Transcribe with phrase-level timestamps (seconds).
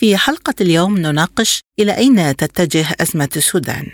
[0.00, 3.86] في حلقة اليوم نناقش إلى أين تتجه أزمة السودان.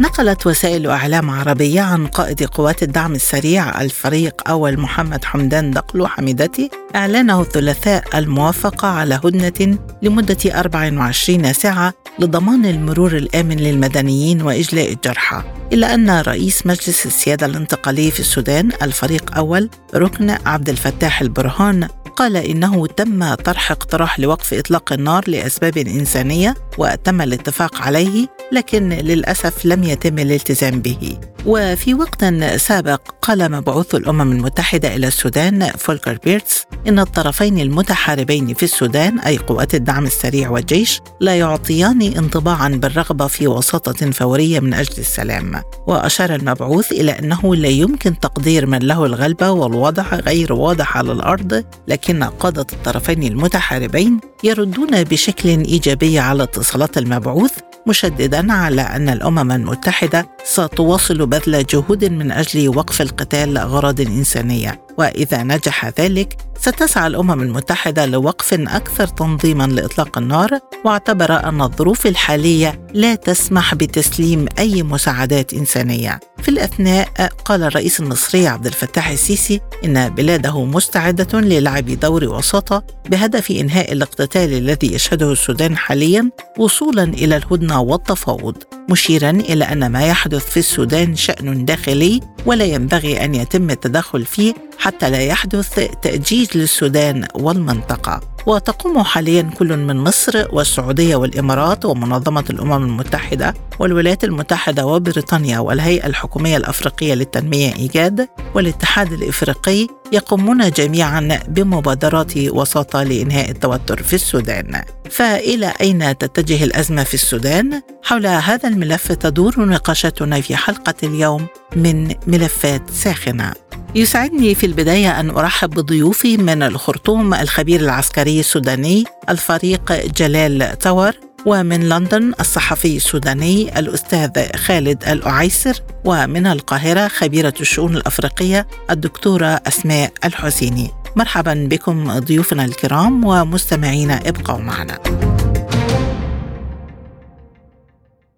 [0.00, 6.70] نقلت وسائل أعلام عربية عن قائد قوات الدعم السريع الفريق أول محمد حمدان دقلو حميدتي
[6.96, 15.94] إعلانه الثلاثاء الموافقة على هدنة لمدة 24 ساعة لضمان المرور الآمن للمدنيين وإجلاء الجرحى إلا
[15.94, 22.86] أن رئيس مجلس السيادة الانتقالي في السودان الفريق أول ركن عبد الفتاح البرهان قال إنه
[22.86, 30.18] تم طرح اقتراح لوقف إطلاق النار لأسباب إنسانية وتم الاتفاق عليه لكن للأسف لم يتم
[30.18, 31.18] الالتزام به.
[31.46, 32.24] وفي وقت
[32.56, 39.38] سابق قال مبعوث الأمم المتحدة إلى السودان فولكر بيرتس إن الطرفين المتحاربين في السودان أي
[39.38, 45.62] قوات الدعم السريع والجيش لا يعطيان انطباعا بالرغبة في وساطة فورية من أجل السلام.
[45.86, 51.64] وأشار المبعوث إلى أنه لا يمكن تقدير من له الغلبة والوضع غير واضح على الأرض
[51.88, 57.52] لكن قادة الطرفين المتحاربين يردون بشكل إيجابي على اتصالات المبعوث
[57.86, 64.80] مشددا على أن الأمم المتحدة ستواصل بذل جهود من أجل وقف القتال لأغراض إنسانية.
[64.98, 72.86] وإذا نجح ذلك ستسعى الأمم المتحدة لوقف أكثر تنظيما لإطلاق النار واعتبر أن الظروف الحالية
[72.94, 76.20] لا تسمح بتسليم أي مساعدات إنسانية.
[76.42, 77.08] في الأثناء
[77.44, 84.52] قال الرئيس المصري عبد الفتاح السيسي إن بلاده مستعدة للعب دور وساطة بهدف إنهاء الاقتتال
[84.52, 88.56] الذي يشهده السودان حاليا وصولا إلى الهدنة والتفاوض
[88.90, 94.54] مشيرا إلى أن ما يحدث في السودان شأن داخلي ولا ينبغي أن يتم التدخل فيه
[94.78, 98.20] حتى لا يحدث تأجيج للسودان والمنطقة.
[98.46, 106.56] وتقوم حاليا كل من مصر والسعودية والإمارات ومنظمة الأمم المتحدة والولايات المتحدة وبريطانيا والهيئة الحكومية
[106.56, 114.82] الأفريقية للتنمية إيجاد والاتحاد الإفريقي يقومون جميعا بمبادرات وساطة لإنهاء التوتر في السودان.
[115.10, 121.46] فإلى أين تتجه الأزمة في السودان؟ حول هذا الملف تدور نقاشاتنا في حلقة اليوم
[121.76, 123.52] من ملفات ساخنة.
[123.94, 131.12] يسعدني في البداية أن أرحب بضيوفي من الخرطوم الخبير العسكري السوداني الفريق جلال تور
[131.46, 140.90] ومن لندن الصحفي السوداني الأستاذ خالد الأعيسر ومن القاهرة خبيرة الشؤون الأفريقية الدكتورة أسماء الحسيني.
[141.16, 144.98] مرحبا بكم ضيوفنا الكرام ومستمعينا ابقوا معنا.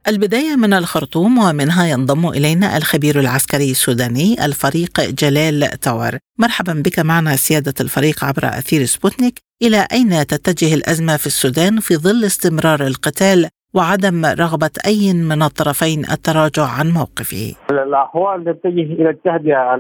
[0.09, 6.19] البداية من الخرطوم ومنها ينضم إلينا الخبير العسكري السوداني الفريق جلال تاور.
[6.39, 9.39] مرحبا بك معنا سيادة الفريق عبر أثير سبوتنيك.
[9.63, 16.01] إلى أين تتجه الأزمة في السودان في ظل استمرار القتال وعدم رغبة أي من الطرفين
[16.13, 19.75] التراجع عن موقفه؟ الأحوال تتجه إلى التهدئة.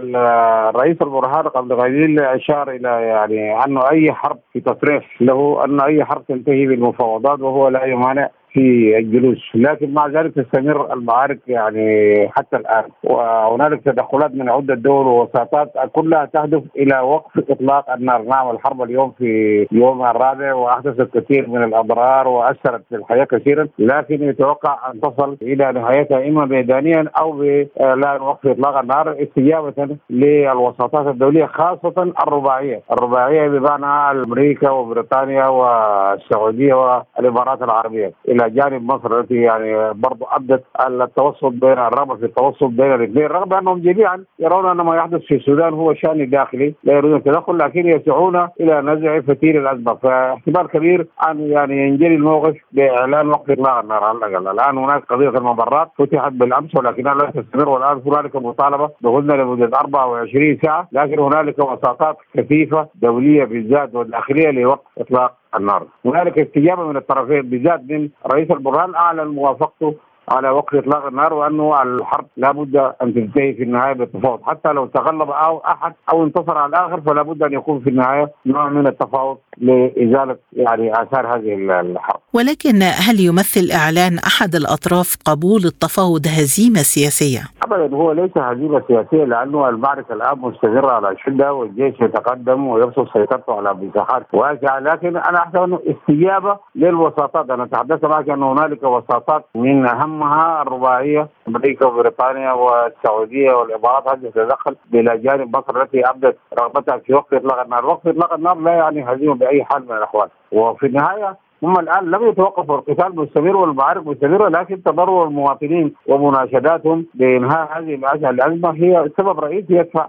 [0.70, 6.04] الرئيس البرهان قبل قليل أشار إلى يعني أنه أي حرب في تصريح له أن أي
[6.04, 9.50] حرب تنتهي بالمفاوضات وهو لا يمانع في الجلوس.
[9.54, 12.84] لكن مع ذلك تستمر المعارك يعني حتى الآن.
[13.04, 18.22] وهنالك تدخلات من عدة دول ووساطات كلها تهدف إلى وقف إطلاق النار.
[18.22, 23.68] نعم الحرب اليوم في يوم الرابع وأحدثت كثير من الاضرار وأثرت في الحياة كثيرا.
[23.78, 31.06] لكن يتوقع أن تصل إلى نهايتها إما ميدانيا أو باعلان وقف إطلاق النار استجابة للوساطات
[31.06, 38.12] الدولية خاصة الرباعية، الرباعية بمعنى أمريكا وبريطانيا والسعودية والإمارات العربية.
[38.28, 43.54] إلى جانب مصر التي يعني برضو ابدت التوسط بين الرغبه في التوسط بين الاثنين رغم
[43.54, 47.88] أنهم جميعا يرون أن ما يحدث في السودان هو شأن داخلي لا يريدون التدخل لكن
[47.88, 49.94] يسعون إلى نزع فتيل الأزمة.
[49.94, 54.48] فاحتمال كبير أن يعني ينجلي الموقف بإعلان وقف اطلاق النار على الأقل.
[54.48, 60.58] الآن هناك قضية الممرات فتحت بالأمس ولكنها لا تستمر والآن هنالك مطالبة بهدنه لمدة 24
[60.64, 65.86] ساعة لكن هنالك وساطات كثيفه دولية بالذات والداخلية لوقف إطلاق النار.
[66.04, 69.94] هنالك استجابة من الطرفين بالذات من رئيس البرهان أعلن موافقته
[70.28, 75.30] على وقف إطلاق النار وأنه الحرب لابد أن تنتهي في النهاية بالتفاوض حتى لو تغلب
[75.30, 79.38] أو أحد أو انتصر على الآخر فلا بد أن يكون في النهاية نوع من التفاوض
[79.58, 82.20] لإزالة يعني آثار هذه الحرب.
[82.34, 89.24] ولكن هل يمثل إعلان أحد الأطراف قبول التفاوض هزيمة سياسية؟ ابدا هو ليس هزيمة سياسية
[89.24, 95.38] لأنه المعركة الآن مستمرة على شدة والجيش يتقدم ويبسط سيطرته على مساحات واسعة لكن أنا
[95.38, 102.52] احسب أنه استجابة للوساطات أنا تحدثت معك أن هنالك وساطات من اهمها الرباعيه أمريكا وبريطانيا
[102.52, 108.06] والسعوديه والامارات هذه تتدخل إلى جانب مصر التي ابدت رغبتها في وقف اطلاق النار، وقف
[108.06, 112.76] اطلاق النار لا يعني هزيمه باي حال من الاحوال وفي النهايه هم الان لم يتوقفوا
[112.76, 117.94] القتال مستمر والمعارك مستمره لكن تضرر المواطنين ومناشداتهم بإنهاء هذه
[118.30, 120.08] الازمه هي سبب رئيسي يدفع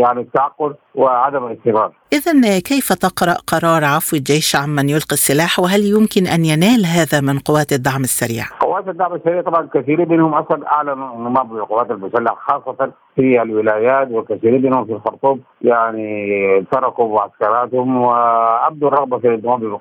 [0.00, 1.92] يعني التعقل وعدم الاستمرار.
[2.12, 7.38] اذا كيف تقرأ قرار عفو الجيش عمن يلقي السلاح وهل يمكن أن ينال هذا من
[7.38, 8.44] قوات الدعم السريع؟
[8.78, 14.62] قوات الدعم السريع طبعا كثيرين منهم أصلا أعلنوا انضمام للقوات المسلحة خاصة في الولايات وكثيرين
[14.62, 15.40] منهم في الخرطوم.
[15.62, 19.78] يعني تركوا معسكراتهم وأبدوا الرغبة في الانضمام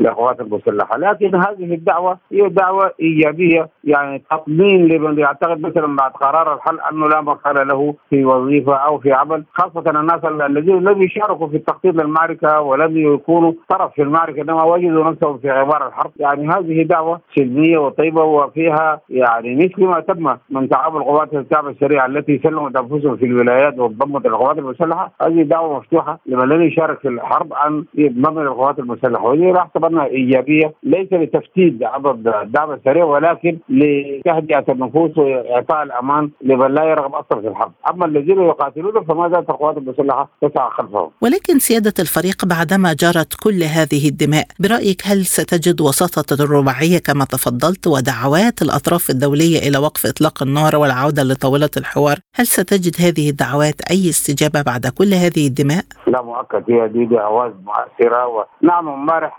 [0.00, 6.54] للقوات المسلحة، لكن هذه الدعوة هي دعوة إيجابية يعني تطمين لمن يعتقد مثلا بعد قرار
[6.54, 11.48] الحل أنه لا مكان له في وظيفة أو في عمل، خاصة الناس الذين لم يشاركوا
[11.48, 16.48] في التخطيط للمعركة ولم يكونوا طرف في المعركة إنما وجدوا نفسهم في غبار الحرب، يعني
[16.48, 22.40] هذه دعوة سلمية وطيبة وفيها يعني مثل ما تم من تعامل قوات الدعم السريع التي
[22.42, 27.52] سلمت أنفسهم في الولايات وانضمت القوات المسلحة هذه دعوة مفتوحة لمن لم يشارك في الحرب
[27.52, 29.24] ان ينضم للقوات المسلحة.
[29.24, 29.52] وهي
[29.88, 37.14] انها إيجابية ليس لتفتيت عضد الدعم السريع ولكن لتهدئة النفوس وإعطاء الأمان لمن لا يرغب
[37.14, 41.10] أصلا في الحرب، أما الذين يقاتلون فما زالت القوات المسلحة تسعى خلفهم.
[41.20, 47.24] ولكن سيادة الفريق بعدما جرت كل هذه الدماء، برأيك هل ستجد وساطة الرباعيه كما
[47.68, 53.74] تفضلت ودعوات الأطراف الدولية إلى وقف إطلاق النار والعودة لطاولة الحوار، هل ستجد هذه الدعوات
[53.90, 56.70] أي استجابة بعد كل هذه الدماء؟ لا مؤكد.
[56.70, 59.38] هي دي دعوات مؤثرة ونعم امبارح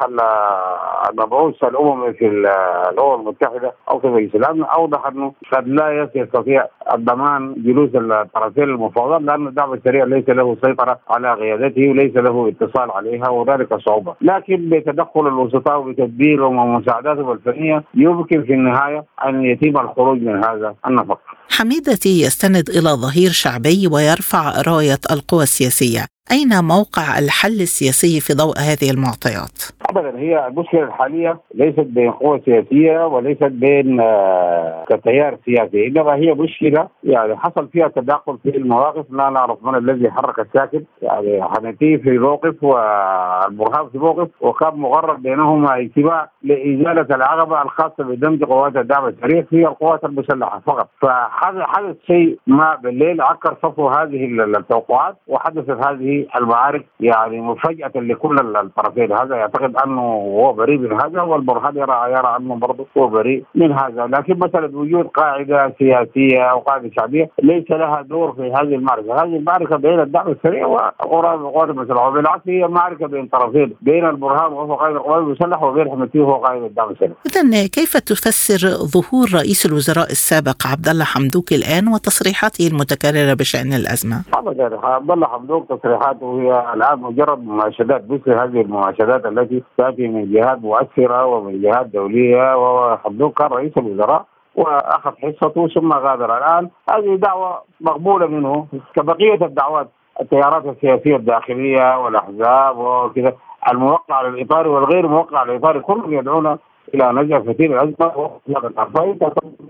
[1.10, 2.28] المبعوث الأممي في
[2.94, 9.22] الأمم المتحدة أو في مجلس الأمن أوضح أنه قد لا يستطيع الضمان جلوس الطرفين المفاوضات
[9.22, 14.70] لأن الدعم السريع ليس له سيطرة على قيادته وليس له اتصال عليها وذلك صعوبة، لكن
[14.70, 17.84] بتدخل الوسطاء وبتدبيرهم ومساعداتهم الفنيه
[18.20, 21.20] يمكن في النهاية أن يتم الخروج من هذا النفق.
[21.50, 28.58] حميدتي يستند إلى ظهير شعبي ويرفع راية القوى السياسية، أين موقع الحل السياسي في ضوء
[28.58, 29.58] هذه المعطيات؟
[29.90, 36.34] ابدا هي المشكلة الحالية ليست بين قوى سياسية وليست بين آه كتيار سياسي إنما هي
[36.34, 41.98] مشكلة يعني حصل فيها تداخل في المواقف لا نعرف من الذي حرك الساكن يعني حنتي
[41.98, 49.08] في موقف والبرهان في موقف وكان مغرب بينهما اجتماع لإزالة العقبة الخاصة بدمج قوات الدعم
[49.08, 56.19] السريع في القوات المسلحة فقط فحدث شيء ما بالليل عكر صفو هذه التوقعات وحدثت هذه
[56.36, 62.36] المعارك يعني مفاجأة لكل الطرفين هذا يعتقد أنه هو بريء من هذا والبرهان يرى يرى
[62.40, 67.72] أنه برضه هو بريء من هذا لكن مثلا وجود قاعدة سياسية أو قاعدة شعبية ليس
[67.72, 73.08] لها دور في هذه المعركة، هذه المعركة بين الدعم السريع والقوات المسلحه وبالعكس هي معركة
[73.08, 77.12] بين طرفين بين البرهان وهو قائد القوات المسلحة وبين حمدتي وهو قائد الدعم السريع.
[77.26, 84.22] اذا كيف تفسر ظهور رئيس الوزراء السابق عبد الله حمدوك الآن وتصريحاته المتكررة بشأن الأزمة؟
[84.34, 85.70] ابدا عبد الله حمدوك
[86.14, 88.04] تصريحاته هي الآن مجرد مماشدات.
[88.10, 94.26] مثل هذه المماشدات التي تأتي من جهات مؤثرة ومن جهات دولية وحمدوك كان رئيس الوزراء
[94.56, 96.38] وأخذ حصته ثم غادر.
[96.38, 99.90] الآن هذه دعوة مقبولة منه كبقية الدعوات
[100.22, 103.34] التيارات السياسية الداخلية والأحزاب وكذا
[103.72, 106.58] الموقع على الاطار والغير موقع على الاطار كلهم يدعون
[106.94, 108.66] إلى نجع كثير الازمه واطلاق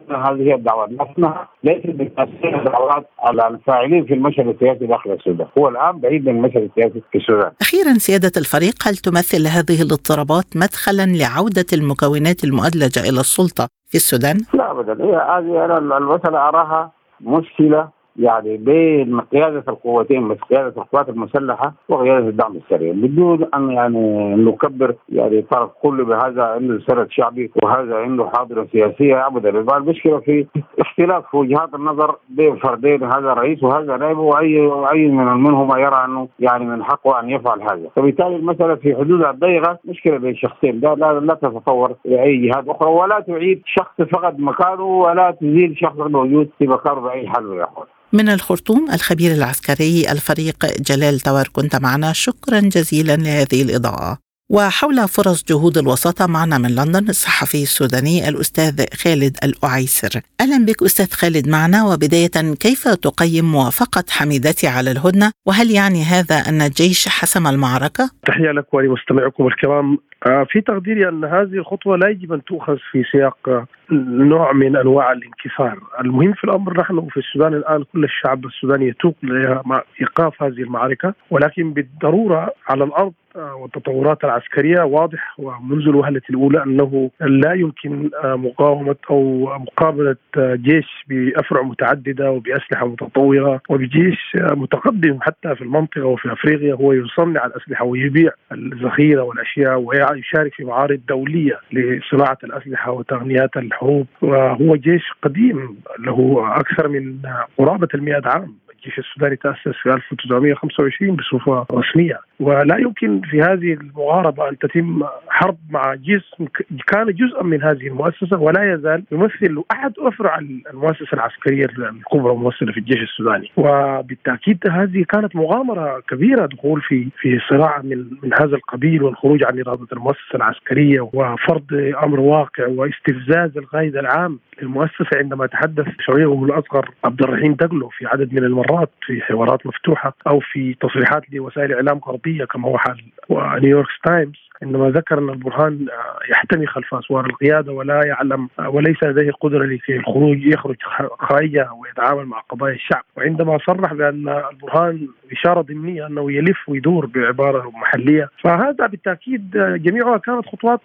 [0.09, 5.99] هذه الدعوات لكنها ليست بتأثير الدعوات على الفاعلين في المشهد السياسي داخل السودان، هو الآن
[5.99, 7.51] بعيد من المشهد السياسي في السودان.
[7.61, 14.37] أخيرا سيادة الفريق هل تمثل هذه الاضطرابات مدخلا لعودة المكونات المؤدلجة إلى السلطة في السودان؟
[14.53, 21.73] لا ابدا هي هذه أنا المساله أراها مشكلة يعني بين قياده القوتين قياده القوات المسلحة
[21.89, 22.93] وقياده الدعم السريع.
[22.93, 29.27] بدون أن يعني نكبر يعني طرف كله بهذا عنده سرد شعبي وهذا عنده حاضرة سياسية
[29.27, 29.49] ابدا.
[29.77, 30.45] المشكلة في
[30.79, 36.27] اختلاف وجهات النظر بين فردين هذا رئيس وهذا نائب واي اي من منهما يرى أنه
[36.39, 37.89] يعني من حقه أن يفعل هذا.
[37.95, 40.79] فبالتالي المسألة في حدودها الضيقه مشكلة بين شخصين.
[40.79, 45.97] لا لا, لا تتطور لاي جهات أخرى ولا تعيد شخص فقد مكانه ولا تزيل شخص
[45.97, 47.87] موجود في مكانه بأي حال من الأحوال.
[48.13, 52.13] من الخرطوم الخبير العسكري الفريق جلال توار كنت معنا.
[52.13, 54.17] شكرا جزيلا لهذه الإضاءة.
[54.51, 60.21] وحول فرص جهود الوساطة معنا من لندن الصحفي السوداني الأستاذ خالد الأعيسر.
[60.41, 61.85] أهلا بك أستاذ خالد معنا.
[61.85, 68.51] وبداية كيف تقيم موافقة حميدتي على الهدنة؟ وهل يعني هذا أن الجيش حسم المعركة؟ تحية
[68.51, 69.97] لك ولمستمعكم الكرام.
[70.23, 75.79] في تقديري أن هذه الخطوة لا يجب أن تؤخذ في سياق نوع من أنواع الانكسار،
[76.01, 81.73] المهم في الأمر نحن في السودان الآن كل الشعب السوداني يتوق لايقاف هذه المعركة ولكن
[81.73, 90.15] بالضرورة على الأرض والتطورات العسكرية واضح ومنذ الوهلة الأولى أنه لا يمكن مقاومة أو مقابلة
[90.37, 97.85] جيش بافرع متعددة وبأسلحة متطورة وبجيش متقدم حتى في المنطقة وفي أفريقيا هو يصنع الأسلحة
[97.85, 99.77] ويبيع الذخيرة والأشياء
[100.11, 107.19] ويشارك في معارض دولية لصناعة الأسلحة وتقنيات الحروب وهو جيش قديم له أكثر من
[107.57, 108.55] قرابة المئة عام.
[108.79, 112.19] الجيش السوداني تأسس في 1925 بصفة رسمية.
[112.39, 116.45] ولا يمكن في هذه المغاربة أن تتم حرب مع جسم
[116.87, 120.37] كان جزءا من هذه المؤسسة ولا يزال يمثل أحد أفرع
[120.73, 123.51] المؤسسة العسكرية الكبرى الممثلة في الجيش السوداني.
[123.57, 129.59] وبالتأكيد هذه كانت مغامرة كبيرة دخول في في صراع من من هذا القبيل والخروج عن
[129.59, 137.21] إرادة المؤسسة العسكرية وفرض أمر واقع واستفزاز القائد العام للمؤسسة عندما تحدث شوية الأصغر عبد
[137.23, 138.68] الرحيم دقلو في عدد من المرات.
[139.01, 144.89] في حوارات مفتوحة أو في تصريحات لوسائل إعلام غربية كما هو حال ونيويورك تايمز عندما
[144.89, 145.87] ذكر أن البرهان
[146.31, 150.75] يحتمي خلف أسوار القيادة ولا يعلم وليس لديه قدرة لكي الخروج يخرج
[151.19, 153.03] خارجها ويتعامل مع قضايا الشعب.
[153.17, 160.45] وعندما صرح بأن البرهان إشارة ضمنية أنه يلف ويدور بعبارة محلية فهذا بالتأكيد جميعها كانت
[160.45, 160.79] خطوات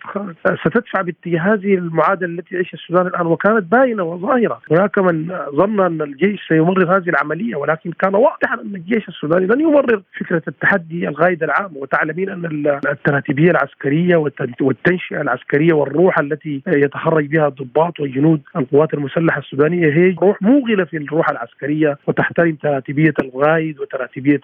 [0.64, 4.60] ستدفع باتجاه هذه المعادلة التي يعيشها السودان الآن وكانت باينة وظاهرة.
[4.70, 9.60] هناك من ظن أن الجيش سيمرر هذه العملية ولكن كان واضحا أن الجيش السوداني لن
[9.60, 12.44] يمرر فكرة التحدي القائد العام وتعلمين أن
[12.86, 14.16] التراتيبية العسكرية
[14.60, 19.86] والتنشئة العسكرية والروح التي يتخرج بها الضباط وجنود القوات المسلحة السودانية.
[19.86, 24.40] هي روح موغلة في الروح العسكرية وتحترم تراتيبيه القائد وتراتيبيه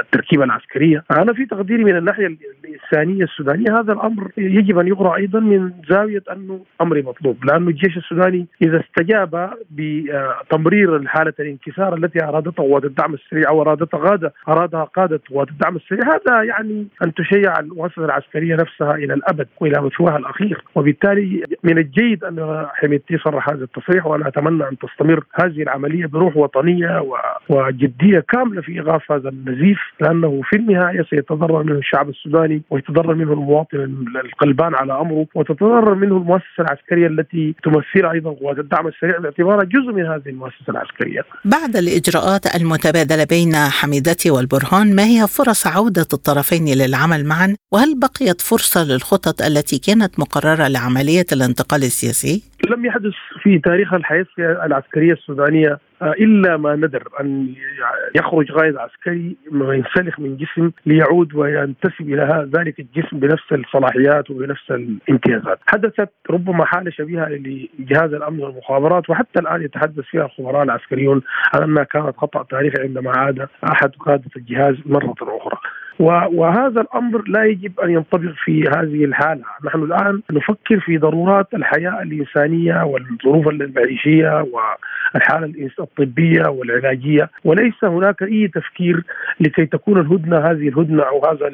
[0.00, 2.26] التركيبة العسكرية، أنا في تقديري من الناحية
[2.64, 7.96] الإنسانية السودانية هذا الأمر يجب أن يقرا أيضا من زاوية أنه أمر مطلوب، لأنه الجيش
[7.96, 14.84] السوداني إذا استجاب بتمرير حالة الانكسار التي ارادتها قوات الدعم السريع أو ارادتها قاده أرادها
[14.84, 18.04] قادة قوات الدعم السريع هذا يعني أن تشيع المؤسسه
[18.46, 24.06] العسكريه نفسها إلى الأبد وإلى مثواها الأخير وبالتالي من الجيد أن حميدتي صرح هذا التصريح
[24.06, 27.04] وأنا أتمنى أن تستمر هذه العملية بروح وطنية
[27.48, 33.32] وجدية كاملة في ايقاف هذا النزيف لأنه في النهاية سيتضرر منه الشعب السوداني ويتضرر منه
[33.32, 39.64] المواطن القلبان على أمره وتتضرر منه المؤسسة العسكرية التي تمثلها أيضا قوات الدعم السريع باعتبارها
[39.64, 41.20] جزء من هذه المؤسسة العسكرية.
[41.44, 48.35] بعد الإجراءات المتبادلة بين حميدتي والبرهان ما هي فرص عودة الطرفين للعمل معا وهل بقيت
[48.40, 53.12] فرصة للخطط التي كانت مقررة لعملية الانتقال السياسي؟ لم يحدث
[53.42, 57.54] في تاريخ الحياة العسكرية السودانية إلا ما ندر أن
[58.14, 65.58] يخرج قائد عسكري وينسلخ من جسم ليعود وينتسب إلى ذلك الجسم بنفس الصلاحيات وبنفس الامتيازات.
[65.66, 71.22] حدثت ربما حالة شبيهة لجهاز الأمن والمخابرات وحتى الآن يتحدث فيها الخبراء العسكريون
[71.54, 75.58] عن أنها كانت خطأ تاريخي عندما عاد أحد قادة الجهاز مرة أخرى.
[75.98, 82.02] وهذا الأمر لا يجب أن ينطبق في هذه الحالة، نحن الآن نفكر في ضرورات الحياة
[82.02, 84.46] الإنسانية والظروف المعيشية
[85.14, 89.02] والحالة الطبية والعلاجية، وليس هناك أي تفكير
[89.40, 91.50] لكي تكون الهدنة هذه الهدنة أو هذا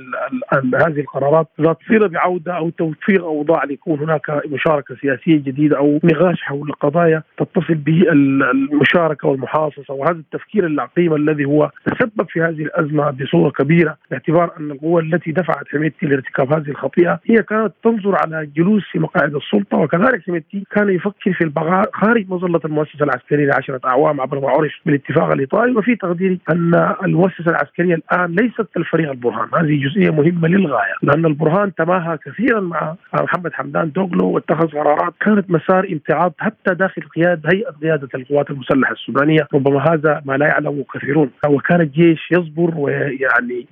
[0.87, 1.47] هذه القرارات.
[1.61, 7.23] ذات صله بعودة أو توفير أوضاع ليكون هناك مشاركة سياسية جديدة أو نقاش حول قضايا
[7.39, 9.95] تتصل به المشاركة والمحاصصة.
[9.95, 13.97] وهذا التفكير العقيم الذي هو تسبب في هذه الأزمة بصورة كبيرة.
[14.33, 18.99] باعتبار أن القوى التي دفعت حميدتي لارتكاب هذه الخطيئة هي كانت تنظر على جلوس في
[18.99, 24.41] مقاعد السلطة وكذلك حميدتي كان يفكر في البقاء خارج مظلة المؤسسة العسكرية لعشرة أعوام عبر
[24.41, 29.49] ما عرف بالاتفاق الإيطالي وفي تقديري أن المؤسسة العسكرية الآن ليست الفريق البرهان.
[29.55, 35.51] هذه جزئية مهمة للغاية لأن البرهان تماهى كثيرا مع محمد حمدان دوغلو واتخذ قرارات كانت
[35.51, 40.85] مسار امتعاض حتى داخل قياده هيئة قيادة القوات المسلحة السودانية ربما هذا ما لا يعلمه
[40.95, 41.31] كثيرون.
[41.49, 43.67] وكان الجيش يصبر ويعني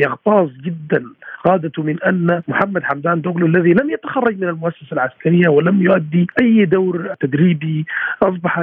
[0.00, 1.04] يغتاظ جدا
[1.44, 6.64] قادته من أن محمد حمدان دوغلو الذي لم يتخرج من المؤسسة العسكرية ولم يؤدي أي
[6.64, 7.86] دور تدريبي
[8.22, 8.58] أصبح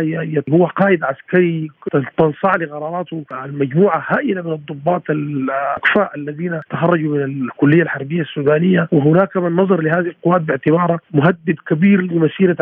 [0.49, 1.69] هو قائد عسكري
[2.17, 9.55] تنصاع لقراراته مجموعه هائلة من الضباط الاكفاء الذين تخرجوا من الكلية الحربية السودانية وهناك من
[9.55, 12.57] نظر لهذه القوات باعتبارها مهدد كبير لمسيرة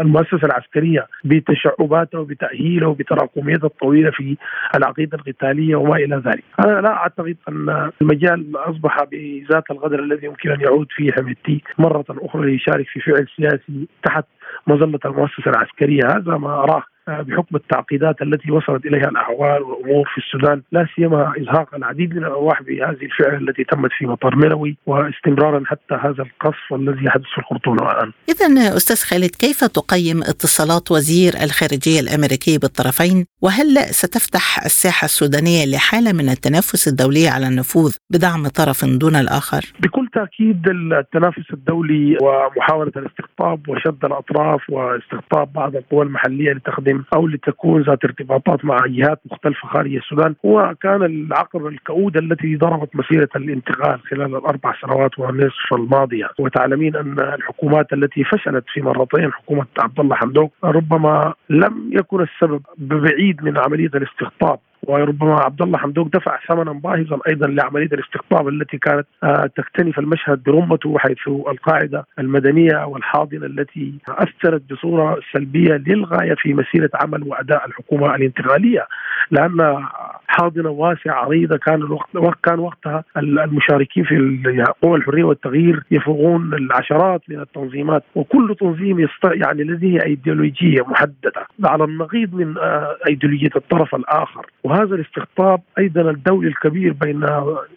[0.00, 4.36] المؤسسة العسكرية بتشعباتها وبتاهيلها وبتراكميتها الطويلة في
[4.76, 6.44] العقيدة القتالية وما إلى ذلك.
[6.64, 12.04] أنا لا أعتقد أن المجال أصبح بذات القدر الذي يمكن أن يعود فيه حميدتي مرة
[12.10, 14.24] أخرى ليشارك في فعل سياسي تحت
[14.66, 16.02] مظلة المؤسسة العسكرية.
[16.06, 21.74] هذا ما أراه بحكم التعقيدات التي وصلت إليها الأحوال والأمور في السودان لا سيما إزهاق
[21.74, 27.04] العديد من الأرواح بهذه الفعله التي تمت في مطار ملوي واستمرارا حتى هذا القصف الذي
[27.04, 28.12] يحدث في الخرطوم الآن.
[28.28, 36.12] اذا أستاذ خالد كيف تقيم اتصالات وزير الخارجية الأمريكي بالطرفين وهل ستفتح الساحة السودانية لحالة
[36.12, 43.68] من التنافس الدولي على النفوذ بدعم طرف دون الآخر؟ بكل تأكيد التنافس الدولي ومحاولة الاستقطاب
[43.68, 49.68] وشد الأطراف واستقطاب بعض القوى المحلية لتخدم تخدم أو لتكون ذات ارتباطات مع جهات مختلفة
[49.68, 50.34] خارج السودان.
[50.46, 56.28] هو كان العقبه الكؤوده التي ضربت مسيرة الانتقال خلال الأربع سنوات والنصف الماضية.
[56.38, 62.62] وتعلمين أن الحكومات التي فشلت في مرتين حكومة عبد الله حمدوك ربما لم يكن السبب
[62.78, 64.58] بعيد من عملية الاستقطاب.
[64.88, 70.42] وربما عبد الله حمدوك دفع ثمنا باهظا أيضا لعملية الاستقطاب التي كانت آه، تكتنف المشهد
[70.42, 78.14] برمته حيث القاعدة المدنية والحاضنة التي أثرت بصورة سلبية للغاية في مسيرة عمل وأداء الحكومة
[78.14, 78.86] الانتقالية
[79.30, 79.84] لأن
[80.26, 81.74] حاضنة واسعة عريضة كان
[82.14, 89.24] الوقت كان وقتها المشاركين في قوى الحرية والتغيير يفوقون العشرات من التنظيمات وكل تنظيم يست...
[89.24, 94.46] يعني لديه أيديولوجية محددة على النقيض من آه، أيديولوجية الطرف الآخر.
[94.72, 97.22] وهذا الاستقطاب أيضا الدولي الكبير بين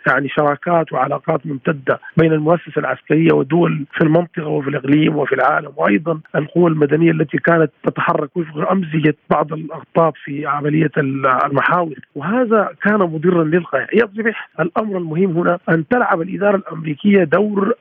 [0.08, 6.20] يعني شراكات وعلاقات ممتدة بين المؤسسة العسكرية ودول في المنطقة وفي الإقليم وفي العالم وأيضا
[6.36, 11.96] القوى المدنية التي كانت تتحرك وفق امزجه بعض الاقطاب في عملية المحاور.
[12.16, 13.88] وهذا كان مضرا للغاية.
[13.94, 17.74] يصبح الأمر المهم هنا أن تلعب الإدارة الأمريكية دور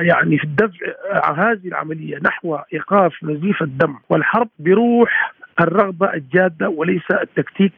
[0.00, 0.76] يعني في الدفع
[1.36, 7.72] هذه العملية نحو إيقاف نزيف الدم والحرب بروح الرغبة الجادة وليس التكتيك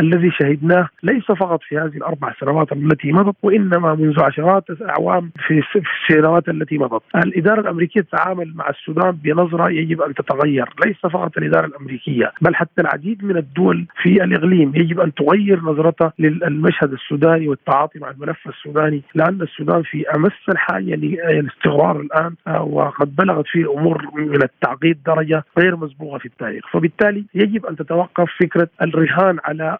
[0.00, 5.62] الذي شهدناه ليس فقط في هذه الأربع سنوات التي مضت وإنما منذ عشرات الأعوام في
[6.10, 7.02] السنوات التي مضت.
[7.16, 12.80] الإدارة الأمريكية تتعامل مع السودان بنظرة يجب أن تتغير، ليس فقط الإدارة الأمريكية بل حتى
[12.82, 19.02] العديد من الدول في الإقليم يجب أن تغير نظرتها للمشهد السوداني والتعاطي مع الملف السوداني
[19.14, 25.44] لأن السودان في أمس الحاجة للاستقرار الآن آه، وقد بلغت فيه الأمور من التعقيد درجة
[25.58, 29.78] غير مسبوقة في التاريخ، فبالتالي يجب أن تتوقف فكرة الرهان على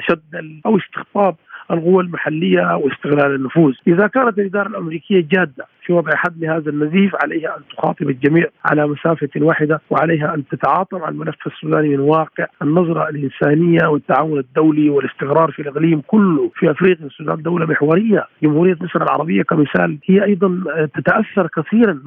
[0.00, 1.36] شد أو استقطاب
[1.70, 7.56] القوى المحلية واستغلال النفوذ، إذا كانت الإدارة الأمريكية جادة في وضع حد لهذا النزيف عليها
[7.56, 13.08] أن تخاطب الجميع على مسافة واحدة وعليها أن تتعاطى مع الملف السوداني من واقع النظرة
[13.08, 17.06] الإنسانية والتعاون الدولي والاستقرار في الإقليم كله في أفريقيا.
[17.06, 19.98] السودان دولة محورية، جمهورية مصر العربية كمثال.
[20.06, 20.62] هي أيضا
[20.94, 22.00] تتأثر كثيرا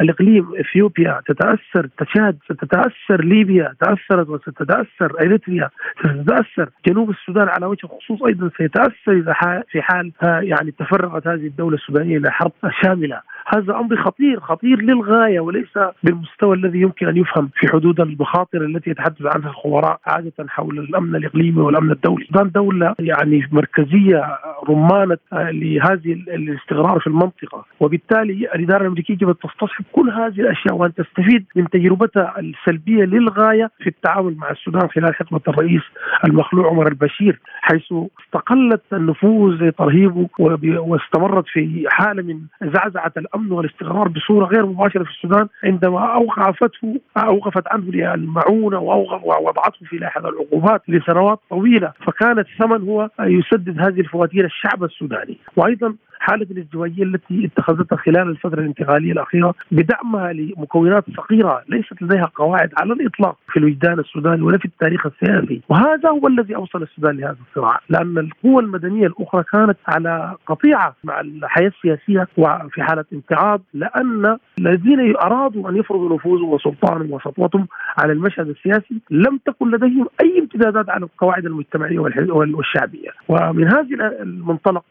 [0.00, 8.22] الإقليم إثيوبيا تتأثر تشاد ستتأثر ليبيا تأثرت وستتأثر إريتريا ستتأثر جنوب السودان على وجه الخصوص
[8.22, 12.52] أيضا سيتأثر إذا في حال يعني تفرغت هذه الدولة السودانية إلى حرب.
[12.92, 18.64] شامله هذا أمر خطير خطير للغاية وليس بالمستوى الذي يمكن أن يفهم في حدود المخاطر
[18.64, 22.22] التي يتحدث عنها الخبراء عادة حول الأمن الإقليمي والأمن الدولي.
[22.22, 29.84] السودان دولة يعني مركزية رمانة لهذه الاستقرار في المنطقة، وبالتالي الإدارة الأمريكية يجب ان تستصحب
[29.92, 35.40] كل هذه الأشياء وأن تستفيد من تجربتها السلبية للغاية في التعامل مع السودان خلال حكمه
[35.48, 35.82] الرئيس
[36.24, 44.46] المخلوع عمر البشير، حيث استقلت النفوذ لترهيبه واستمرت في حالة من زعزعة الأمن والاستقرار بصورة
[44.46, 51.92] غير مباشرة في السودان عندما اوقفته أوقفت عنه المعونه ووضعته في لاحق العقوبات لسنوات طويلة.
[52.06, 55.38] فكان الثمن هو يسدد هذه الفواتير الشعب السوداني.
[55.56, 62.70] وأيضا حالة الازدواجية التي اتخذتها خلال الفترة الانتقالية الأخيرة بدعمها لمكونات صغيرة ليست لديها قواعد
[62.76, 67.36] على الإطلاق في الوجدان السوداني ولا في التاريخ السياسي، وهذا هو الذي أوصل السودان لهذا
[67.48, 74.38] الصراع، لأن القوى المدنية الأخرى كانت على قطيعة مع الحياة السياسية وفي حالة امتعاض لأن
[74.58, 77.66] الذين أرادوا أن يفرضوا نفوذهم وسلطانهم وسطوتهم
[77.98, 84.84] على المشهد السياسي لم تكن لديهم أي امتدادات على القواعد المجتمعية والشعبية، ومن هذه المنطلق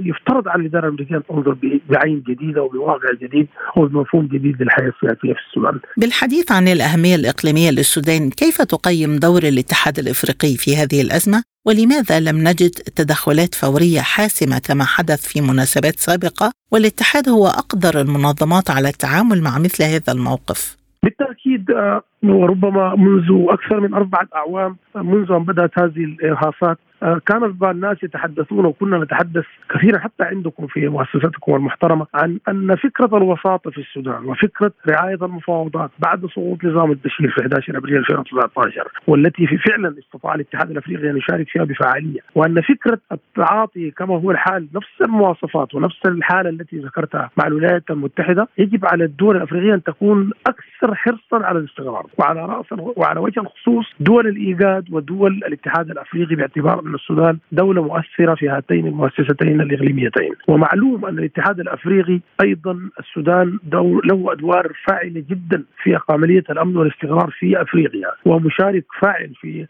[0.00, 1.56] يفترض على الاداره الامريكيه تنظر
[1.88, 5.80] بعين جديدة وبواقع جديد وبمفهوم جديد للحياة السياسية في السودان.
[5.96, 12.48] بالحديث عن الأهمية الإقليمية للسودان، كيف تقيم دور الاتحاد الإفريقي في هذه الأزمة؟ ولماذا لم
[12.48, 19.42] نجد تدخلات فورية حاسمة كما حدث في مناسبات سابقة؟ والاتحاد هو أقدر المنظمات على التعامل
[19.42, 20.76] مع مثل هذا الموقف.
[21.02, 27.56] بالتأكيد آه، وربما منذ أكثر من أربعة أعوام منذ أن بدأت هذه الارهاصات آه، كان
[27.62, 33.78] الناس يتحدثون وكنا نتحدث كثيرا حتى عندكم في مؤسستكم المحترمة عن أن فكرة الوساطة في
[33.78, 39.94] السودان وفكرة رعاية المفاوضات بعد سقوط نظام البشير في 11 أبريل 2019 والتي في فعلا
[39.98, 45.74] استطاع الاتحاد الأفريقي أن يشارك فيها بفعاليه وأن فكرة التعاطي كما هو الحال نفس المواصفات
[45.74, 51.46] ونفس الحالة التي ذكرتها مع الولايات المتحدة يجب على الدول الأفريقية أن تكون أكثر حرصا
[51.46, 57.38] على الاستقرار وعلى رأس وعلى وجه الخصوص دول الإيجاد ودول الاتحاد الأفريقي باعتبار ان السودان
[57.52, 60.32] دولة مؤثرة في هاتين المؤسستين الإقليميتين.
[60.48, 63.58] ومعلوم أن الاتحاد الأفريقي أيضا السودان
[64.04, 69.66] له أدوار فاعلة جدا في عملية الأمن والاستقرار في أفريقيا ومشارك فاعل في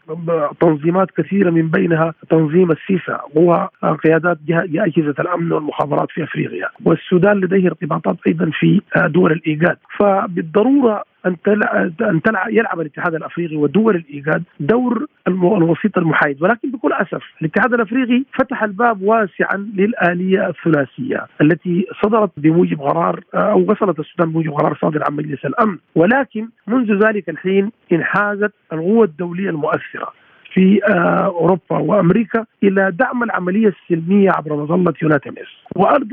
[0.61, 3.69] تنظيمات كثيرة من بينها تنظيم السيسا وهو
[4.03, 4.37] قيادات
[4.75, 6.67] اجهزه الأمن والمخابرات في أفريقيا.
[6.85, 9.77] والسودان لديه ارتباطات أيضا في دول الإيجاد.
[9.99, 16.43] فبالضرورة أن تلعب يلعب الاتحاد الأفريقي ودول الإيجاد دور الوسيط المحايد.
[16.43, 23.71] ولكن بكل أسف الاتحاد الأفريقي فتح الباب واسعا للآلية الثلاثية التي صدرت بموجب قرار أو
[23.71, 25.77] وصلت السودان بموجب قرار صادر عن مجلس الأمن.
[25.95, 30.13] ولكن منذ ذلك الحين انحازت القوى الدولية المؤثرة.
[30.57, 35.47] في آه، أوروبا وأمريكا إلى دعم العملية السلمية عبر مظله يوناتيمس.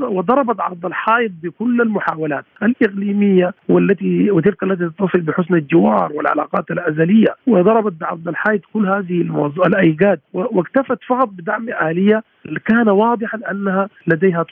[0.01, 7.35] وضربت عرض الحائط بكل المحاولات الإقليمية والتي وتلك التي تتصل بحسن الجوار والعلاقات الأزلية.
[7.47, 9.21] وضربت بعرض الحائط كل هذه
[9.67, 12.23] الأيجاد واكتفت فقط بدعم آلية
[12.65, 14.45] كان واضحا أنها لديها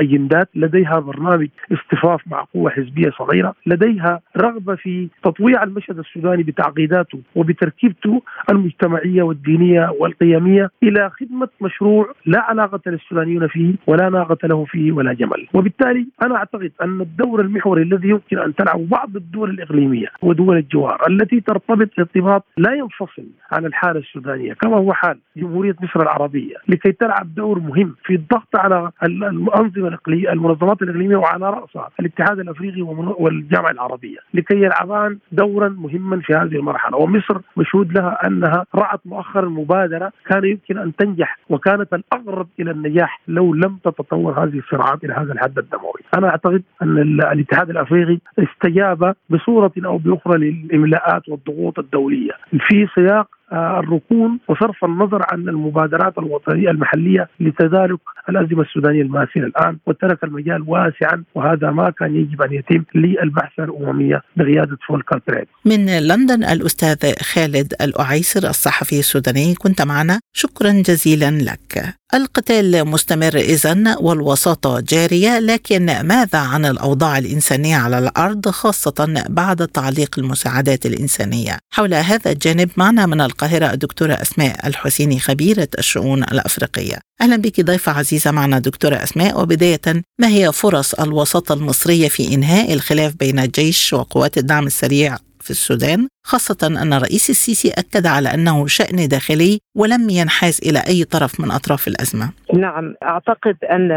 [0.00, 7.18] أجندات، لديها برنامج اصطفاف مع قوة حزبية صغيرة، لديها رغبة في تطويع المشهد السوداني بتعقيداته
[7.34, 14.92] وبتركيبته المجتمعية والدينية والقيمية إلى خدمة مشروع لا علاقة للسودانيون فيه ولا ناقة له فيه
[14.92, 20.06] ولا جمل، وبالتالي أنا أعتقد أن الدور المحوري الذي يمكن أن تلعبه بعض الدول الإقليمية
[20.22, 26.02] ودول الجوار التي ترتبط ارتباط لا ينفصل عن الحالة السودانية كما هو حال جمهورية مصر
[26.02, 31.90] العربية لكي تلعب تلعب دور مهم في الضغط على الأنظمة الاقليميه المنظمات الإقليمية وعلى رأسها
[32.00, 32.82] الاتحاد الأفريقي
[33.18, 36.96] والجامعة العربية لكي يلعبان دورا مهما في هذه المرحلة.
[36.96, 43.20] ومصر مشهود لها أنها رأت مؤخرا مبادرة كان يمكن أن تنجح وكانت الأقرب إلى النجاح
[43.28, 46.00] لو لم تتطور هذه الصراعات إلى هذا الحد الدموي.
[46.18, 52.32] أنا أعتقد أن الاتحاد الأفريقي استجاب بصورة أو بأخرى للإملاءات والضغوط الدولية.
[52.68, 60.24] في سياق الركون وصرف النظر عن المبادرات الوطنية المحلية لتدارك الأزمة السودانية الماسيه الآن وترك
[60.24, 65.46] المجال واسعا وهذا ما كان يجب أن يتم للبعثه الامميه بقيادة فولكر تريد.
[65.64, 71.94] من لندن الأستاذ خالد الأعيسر الصحفي السوداني كنت معنا شكرا جزيلا لك.
[72.14, 80.18] القتال مستمر اذا والوساطة جارية لكن ماذا عن الأوضاع الإنسانية على الأرض خاصة بعد تعليق
[80.18, 86.98] المساعدات الإنسانية؟ حول هذا الجانب معنا من القاهرة الدكتورة أسماء الحسيني خبيرة الشؤون الأفريقية.
[87.20, 92.72] أهلا بك ضيفة عزيزة معنا دكتورة أسماء وبداية ما هي فرص الوساطة المصرية في إنهاء
[92.72, 98.66] الخلاف بين الجيش وقوات الدعم السريع في السودان خاصة أن الرئيس السيسي أكد على أنه
[98.66, 102.30] شأن داخلي ولم ينحاز إلى أي طرف من أطراف الأزمة.
[102.54, 103.88] نعم أعتقد أن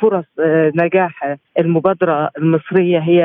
[0.00, 0.24] فرص
[0.74, 3.22] نجاح المبادرة المصرية هي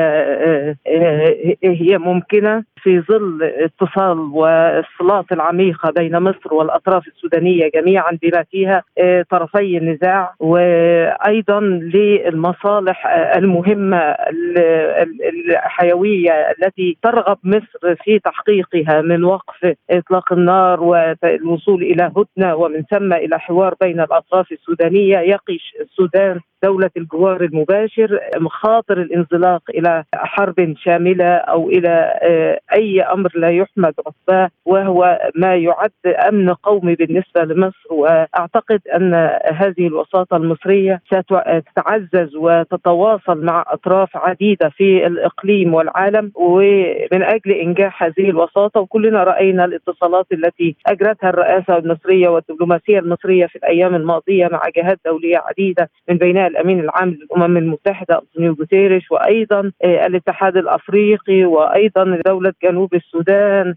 [1.64, 8.82] هي ممكنة في ظل اتصال والصلات العميقة بين مصر والأطراف السودانية جميعا بما فيها
[9.30, 14.16] طرفي النزاع وأيضا للمصالح المهمة
[15.48, 23.40] الحيوية التي ترغب مصر في تحقيقها من وقف إطلاق النار والوصول هدنة ومن ثم إلى
[23.40, 31.68] حوار بين الأطراف السودانية يقي السودان دولة الجوار المباشر مخاطر الانزلاق إلى حرب شاملة أو
[31.68, 35.90] إلى آه، أي أمر لا يحمد عقباه وهو ما يعد
[36.28, 37.72] أمن قومي بالنسبة لمصر.
[37.90, 39.14] وأعتقد أن
[39.54, 46.32] هذه الوساطة المصرية ستتعزز وتتواصل مع أطراف عديدة في الإقليم والعالم.
[46.34, 53.56] ومن أجل إنجاح هذه الوساطة وكلنا رأينا الاتصالات التي أجرتها الرئاسة المصرية والدبلوماسية المصرية في
[53.56, 59.72] الأيام الماضية مع جهات دولية عديدة من بينها الأمين العام للأمم المتحدة أنطونيو جوتيريش وأيضا
[59.84, 63.74] آه، الاتحاد الأفريقي وأيضا دولة جنوب السودان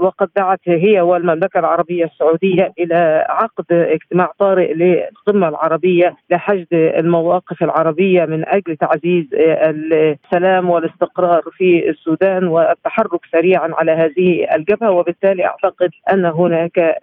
[0.00, 8.24] وقد دعت هي والمملكة العربية السعودية إلى عقد اجتماع طارئ للقمه العربية لحشد المواقف العربية
[8.24, 15.90] من أجل تعزيز آه، السلام والاستقرار في السودان والتحرك سريعا على هذه الجبهة وبالتالي أعتقد
[16.12, 16.96] أن هناك آه،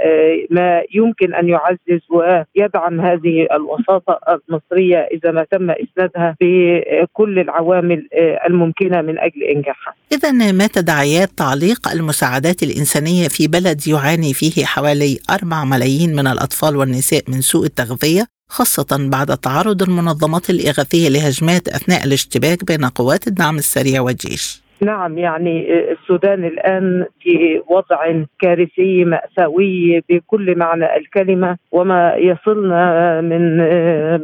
[0.49, 8.07] ما يمكن أن يعزز ويدعم هذه الوساطة المصرية إذا ما تم إسنادها بكل العوامل
[8.47, 9.93] الممكنة من أجل إنجاحها.
[10.11, 16.77] اذا ما تداعيات تعليق المساعدات الإنسانية في بلد يعاني فيه حوالي 4 ملايين من الأطفال
[16.77, 23.57] والنساء من سوء التغذية خاصة بعد تعرض المنظمات الإغاثية لهجمات أثناء الاشتباك بين قوات الدعم
[23.57, 33.21] السريع والجيش نعم يعني السودان الآن في وضع كارثي مأساوي بكل معنى الكلمة وما يصلنا
[33.21, 33.57] من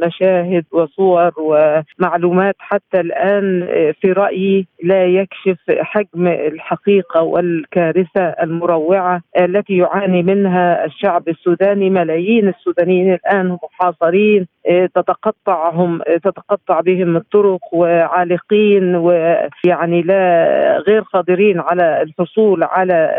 [0.05, 3.67] مشاهد وصور ومعلومات حتى الآن
[4.01, 11.89] في رأيي لا يكشف حجم الحقيقة والكارثة المروعة التي يعاني منها الشعب السوداني.
[11.89, 14.47] ملايين السودانيين الآن محاصرين
[14.95, 20.38] تتقطعهم تتقطع بهم الطرق وعالقين ويعني لا
[20.87, 23.15] غير قادرين على الحصول على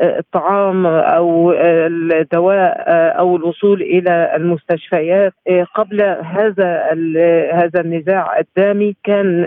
[0.00, 2.84] الطعام أو الدواء
[3.18, 5.32] أو الوصول إلى المستشفيات.
[5.74, 6.82] قبل هذا
[7.52, 9.46] هذا النزاع الدامي كان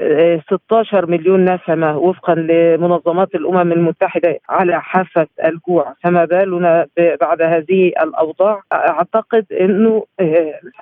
[0.52, 5.94] 16 مليون نسمة وفقا لمنظمات الأمم المتحدة على حافة الجوع.
[6.04, 6.86] فما بالنا
[7.22, 8.62] بعد هذه الأوضاع.
[8.74, 10.04] أعتقد إنه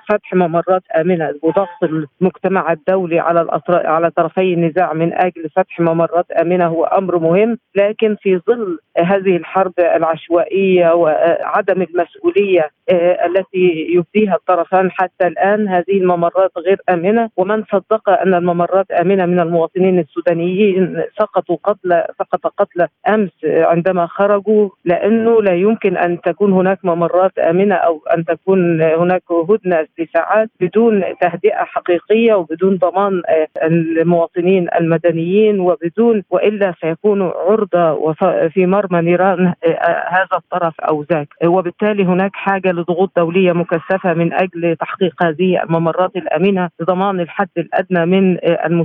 [0.08, 6.05] فتح ممرات آمنة وضغط المجتمع الدولي على على طرفي النزاع من أجل فتح ممرات
[6.40, 14.34] امنه هو أمر مهم لكن في ظل هذه الحرب العشوائية وعدم المسؤولية آه، التي يبديها
[14.34, 17.30] الطرفان حتى الآن هذه الممرات غير آمنة.
[17.36, 24.68] ومن صدق أن الممرات آمنة من المواطنين السودانيين سقطوا قتل سقط قتل أمس عندما خرجوا
[24.84, 31.04] لأنه لا يمكن أن تكون هناك ممرات آمنة أو أن تكون هناك هدنة لساعات بدون
[31.20, 35.95] تهدئة حقيقية وبدون ضمان آه، المواطنين المدنيين وبدون
[36.30, 38.12] وإلا سيكونوا عرضة
[38.48, 44.32] في مرمى نيران آه، هذا الطرف أو ذاك وبالتالي هناك حاجة لضغوط دولية مكثفة من
[44.32, 48.36] أجل تحقيق هذه الممرات الأمنة لضمان الحد الأدنى من.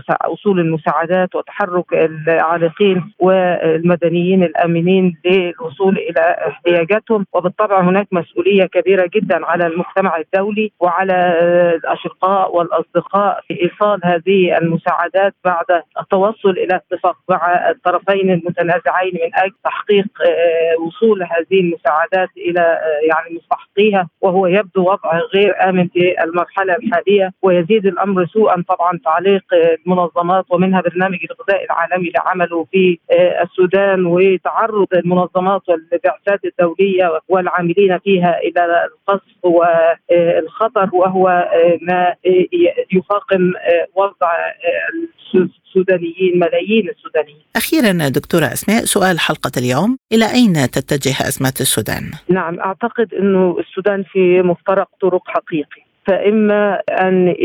[0.10, 9.67] أصول المساعدات وتحرك العالقين والمدنيين الأمنين للوصول إلى احتياجاتهم وبالطبع هناك مسؤولية كبيرة جدا على
[9.67, 11.39] المجتمع الدولي وعلى
[11.76, 15.65] الأشقاء والأصدقاء في إيصال هذه المساعدات بعد
[16.02, 23.08] التوصل إلى اتفاق مع الطرفين المتنازعين من أجل تحقيق آه، وصول هذه المساعدات إلى آه،
[23.08, 29.00] يعني مستحقين فيها وهو يبدو وضع غير آمن في المرحلة الحالية ويزيد الأمر سوءا طبعا
[29.06, 29.44] تعليق
[29.88, 38.40] المنظمات ومنها برنامج الغذاء العالمي لعمله في آه، السودان وتعرض المنظمات والبعثات الدولية والعاملين فيها
[38.40, 42.16] إلى القصف والخطر وهو آه، ما
[42.92, 44.32] يفاقم آه، وضع
[45.71, 47.41] السودانيين ملايين السودانيين.
[47.55, 49.97] أخيرا دكتورة أسماء سؤال حلقة اليوم.
[50.12, 55.81] إلى أين تتجه أزمة السودان؟ نعم أعتقد أنه السودان في مفترق طرق حقيقي.
[56.08, 57.36] فإما أن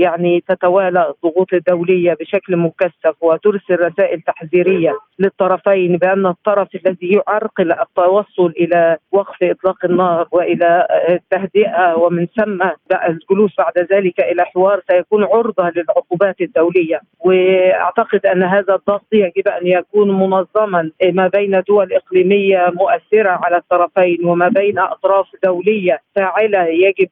[0.00, 8.52] يعني تتوالى الضغوط الدولية بشكل مكثف وترسل رسائل تحذيرية للطرفين بأن الطرف الذي يعرقل التوصل
[8.60, 12.62] إلى وقف إطلاق النار وإلى التهدئة ومن ثم
[13.08, 17.00] الجلوس بعد ذلك إلى حوار سيكون عرضة للعقوبات الدولية.
[17.20, 24.24] وأعتقد أن هذا الضغط يجب أن يكون منظما ما بين دول إقليمية مؤثرة على الطرفين
[24.24, 26.64] وما بين أطراف دولية فاعلة.
[26.66, 27.08] يجب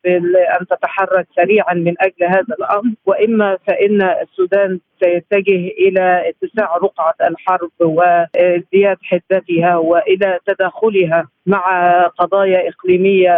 [0.61, 7.15] أن تتحرك تتحرك سريعا من أجل هذا الأمر وإما فإن السودان سيتجه إلى اتساع رقعة
[7.31, 13.33] الحرب وازدياد حدتها وإلى تداخلها مع قضايا إقليمية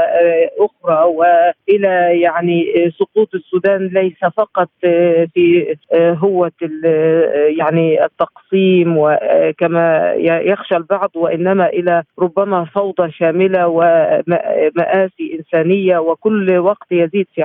[0.59, 4.69] أخرى وإلى يعني سقوط السودان ليس فقط
[5.35, 6.53] في هوة
[7.59, 17.27] يعني التقسيم وكما يخشى البعض وإنما إلى ربما فوضى شاملة ومآسي إنسانية وكل وقت يزيد
[17.35, 17.40] في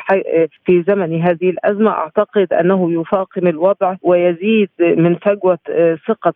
[0.65, 5.60] في زمن هذه الأزمة أعتقد أنه يفاقم الوضع ويزيد من فجوة
[6.08, 6.34] ثقة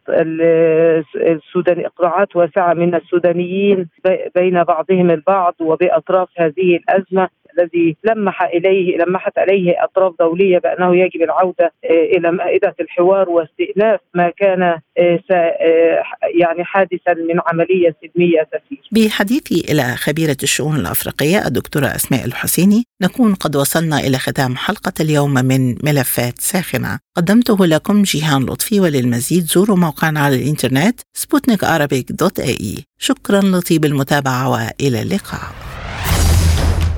[1.16, 3.88] السودان اقراعات واسعة من السودانيين
[4.36, 7.30] بين بعضهم البعض وبأطراف هذه الأزمة.
[7.60, 14.00] الذي لمح اليه لمحت اليه أطراف دولية بأنه يجب العودة آه، إلى مائدة الحوار واستئناف
[14.14, 16.04] ما كان آه، آه،
[16.40, 18.80] يعني حادثا من عملية سلميه تسير.
[18.92, 25.34] بحديثي إلى خبيرة الشؤون الأفريقية الدكتورة أسماء الحسيني نكون قد وصلنا إلى ختام حلقة اليوم
[25.34, 31.60] من ملفات ساخنة قدمته لكم جيهان لطفي وللمزيد زوروا موقعنا على الإنترنت سبوتنيك
[32.12, 35.69] دوت إي شكرا لطيب المتابعة وإلى اللقاء.